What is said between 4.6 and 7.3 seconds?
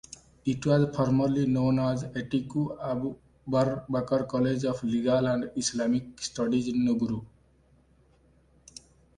of Legal and Islamic Studies Nguru.